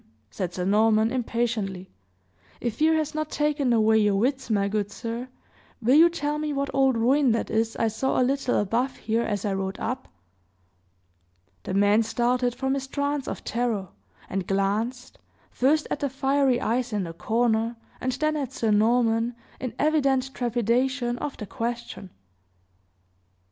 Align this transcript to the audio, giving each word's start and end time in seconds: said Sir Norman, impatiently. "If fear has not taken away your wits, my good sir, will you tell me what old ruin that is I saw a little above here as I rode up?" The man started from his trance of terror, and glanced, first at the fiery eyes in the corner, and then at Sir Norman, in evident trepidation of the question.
said 0.31 0.51
Sir 0.51 0.65
Norman, 0.65 1.11
impatiently. 1.11 1.91
"If 2.59 2.77
fear 2.77 2.95
has 2.95 3.13
not 3.13 3.29
taken 3.29 3.71
away 3.71 3.99
your 3.99 4.15
wits, 4.15 4.49
my 4.49 4.67
good 4.67 4.89
sir, 4.89 5.27
will 5.79 5.93
you 5.93 6.09
tell 6.09 6.39
me 6.39 6.53
what 6.53 6.73
old 6.73 6.97
ruin 6.97 7.33
that 7.33 7.51
is 7.51 7.75
I 7.75 7.87
saw 7.87 8.19
a 8.19 8.23
little 8.25 8.57
above 8.57 8.95
here 8.97 9.21
as 9.21 9.45
I 9.45 9.53
rode 9.53 9.77
up?" 9.79 10.07
The 11.61 11.75
man 11.75 12.01
started 12.01 12.55
from 12.55 12.73
his 12.73 12.87
trance 12.87 13.27
of 13.27 13.43
terror, 13.43 13.89
and 14.27 14.47
glanced, 14.47 15.19
first 15.51 15.85
at 15.91 15.99
the 15.99 16.09
fiery 16.09 16.59
eyes 16.59 16.91
in 16.93 17.03
the 17.03 17.13
corner, 17.13 17.75
and 18.01 18.11
then 18.13 18.35
at 18.35 18.51
Sir 18.53 18.71
Norman, 18.71 19.35
in 19.59 19.75
evident 19.77 20.33
trepidation 20.33 21.19
of 21.19 21.37
the 21.37 21.45
question. 21.45 22.09